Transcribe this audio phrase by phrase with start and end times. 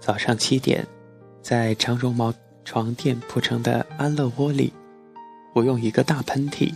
[0.00, 0.86] 早上七点，
[1.42, 2.32] 在长绒毛
[2.64, 4.72] 床垫铺成的安乐窝里，
[5.54, 6.74] 我用一个大喷嚏，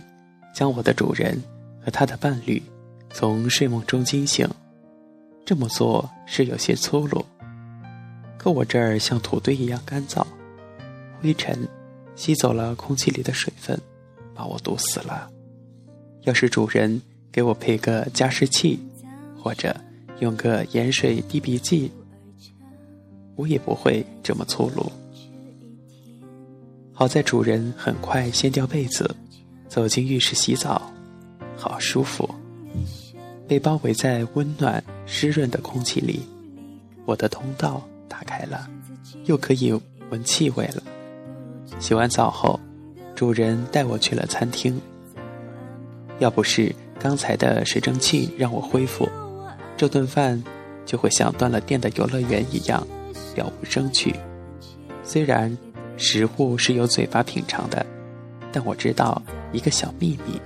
[0.53, 1.41] 将我的主人
[1.83, 2.61] 和他的伴侣
[3.11, 4.47] 从睡梦中惊醒。
[5.43, 7.25] 这么做是有些粗鲁，
[8.37, 10.23] 可我这儿像土堆一样干燥，
[11.19, 11.67] 灰尘
[12.15, 13.79] 吸走了空气里的水分，
[14.35, 15.29] 把我毒死了。
[16.21, 17.01] 要是主人
[17.31, 18.79] 给我配个加湿器，
[19.35, 19.75] 或者
[20.19, 21.91] 用个盐水滴鼻剂。
[23.35, 24.91] 我也不会这么粗鲁。
[26.93, 29.13] 好在主人很快掀掉被子，
[29.67, 30.81] 走进浴室洗澡，
[31.57, 32.29] 好舒服。
[33.47, 36.21] 被包围在温暖湿润的空气里，
[37.05, 38.67] 我的通道打开了，
[39.25, 39.77] 又可以
[40.09, 40.81] 闻气味了。
[41.79, 42.59] 洗完澡后，
[43.13, 44.81] 主人带我去了餐厅。
[46.19, 49.07] 要不是刚才的水蒸气让我恢复，
[49.75, 50.41] 这顿饭
[50.85, 52.87] 就会像断了电的游乐园一样。
[53.35, 54.15] 了无生趣。
[55.03, 55.55] 虽然
[55.97, 57.85] 食物是由嘴巴品尝的，
[58.51, 59.21] 但我知道
[59.51, 60.39] 一个小秘密：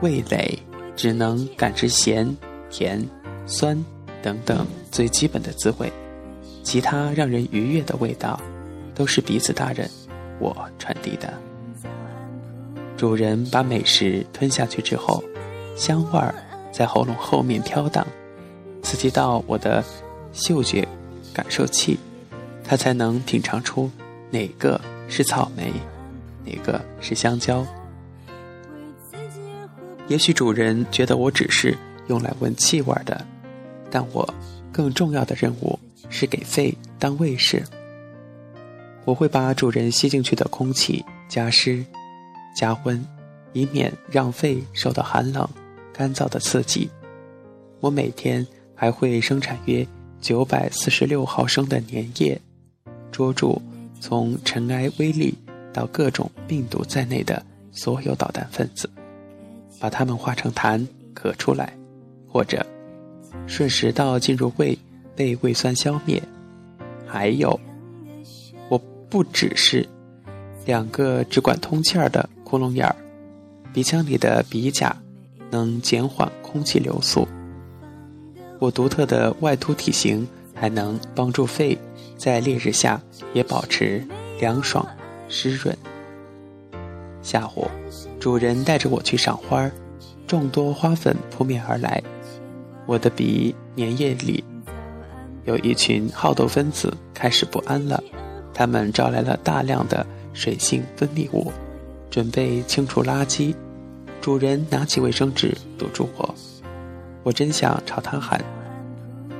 [0.00, 0.58] 味蕾
[0.96, 2.36] 只能感知咸、
[2.70, 3.04] 甜、
[3.46, 3.82] 酸
[4.22, 5.92] 等等最基本的滋味，
[6.62, 8.40] 其他让人愉悦的味道，
[8.94, 9.90] 都是鼻子大人
[10.38, 11.32] 我传递的。
[12.96, 15.24] 主人把美食吞下去之后，
[15.74, 16.34] 香味儿
[16.70, 18.06] 在喉咙后面飘荡，
[18.82, 19.82] 刺激到我的
[20.32, 20.86] 嗅觉
[21.32, 21.98] 感受器。
[22.64, 23.90] 他才能品尝出
[24.30, 25.72] 哪个是草莓，
[26.44, 27.66] 哪个是香蕉。
[30.06, 31.76] 也许主人觉得我只是
[32.08, 33.26] 用来闻气味的，
[33.90, 34.34] 但我
[34.72, 35.78] 更重要的任务
[36.08, 37.62] 是给肺当卫士。
[39.04, 41.84] 我会把主人吸进去的空气加湿、
[42.54, 43.04] 加温，
[43.52, 45.48] 以免让肺受到寒冷、
[45.92, 46.88] 干燥的刺激。
[47.80, 49.84] 我每天还会生产约
[50.20, 52.40] 九百四十六毫升的粘液。
[53.10, 53.60] 捉住
[54.00, 55.34] 从尘埃微粒
[55.72, 58.88] 到各种病毒在内的所有导弹分子，
[59.80, 61.76] 把它们化成痰咳出来，
[62.28, 62.64] 或者
[63.46, 64.78] 顺食道进入胃
[65.16, 66.22] 被胃酸消灭。
[67.06, 67.58] 还有，
[68.68, 68.78] 我
[69.08, 69.86] 不只是
[70.64, 72.94] 两个只管通气儿的窟窿眼儿，
[73.72, 74.96] 鼻腔里的鼻甲
[75.50, 77.26] 能减缓空气流速。
[78.60, 81.76] 我独特的外凸体型还能帮助肺。
[82.16, 83.00] 在烈日下
[83.32, 84.06] 也保持
[84.38, 84.86] 凉爽、
[85.26, 85.74] 湿润。
[87.22, 87.66] 下午，
[88.20, 89.70] 主人带着我去赏花，
[90.26, 92.02] 众多花粉扑面而来，
[92.84, 94.44] 我的鼻粘液里
[95.46, 98.04] 有一群好斗分子开始不安了，
[98.52, 101.50] 它们招来了大量的水性分泌物，
[102.10, 103.54] 准备清除垃圾。
[104.20, 106.34] 主人拿起卫生纸堵住我，
[107.22, 108.42] 我真想朝他喊：“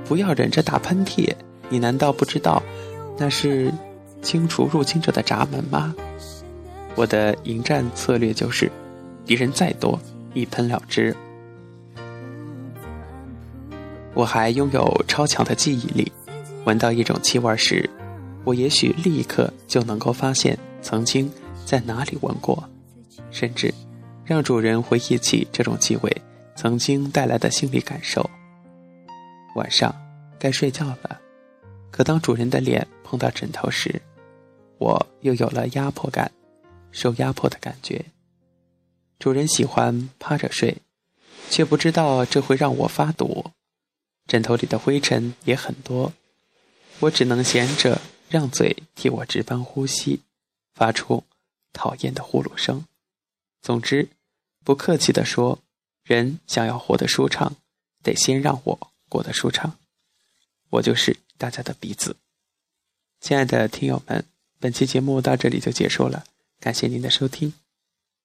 [0.06, 1.34] 不要忍着打喷嚏。”
[1.72, 2.60] 你难道不知道，
[3.16, 3.72] 那是
[4.22, 5.94] 清除入侵者的闸门吗？
[6.96, 8.68] 我的迎战策略就是，
[9.24, 9.96] 敌人再多，
[10.34, 11.14] 一喷了之。
[14.14, 16.10] 我还拥有超强的记忆力，
[16.64, 17.88] 闻到一种气味时，
[18.42, 21.30] 我也许立刻就能够发现曾经
[21.64, 22.68] 在哪里闻过，
[23.30, 23.72] 甚至
[24.24, 26.22] 让主人回忆起这种气味
[26.60, 28.28] 曾经带来的心理感受。
[29.54, 29.94] 晚上
[30.38, 31.19] 该睡觉了。
[31.91, 34.03] 可当主人的脸碰到枕头时，
[34.76, 36.31] 我又有了压迫感，
[36.93, 38.04] 受压迫的感觉。
[39.19, 40.76] 主人喜欢趴着睡，
[41.48, 43.53] 却不知道这会让我发堵。
[44.27, 46.12] 枕头里的灰尘也很多，
[46.98, 50.21] 我只能闲着，让嘴替我值班呼吸，
[50.75, 51.25] 发出
[51.72, 52.84] 讨厌的呼噜声。
[53.62, 54.10] 总之，
[54.62, 55.59] 不客气地说，
[56.03, 57.56] 人想要活得舒畅，
[58.03, 59.78] 得先让我过得舒畅。
[60.71, 61.16] 我就是。
[61.41, 62.16] 大家的鼻子，
[63.19, 64.27] 亲爱的听友们，
[64.59, 66.27] 本期节目到这里就结束了，
[66.59, 67.55] 感谢您的收听。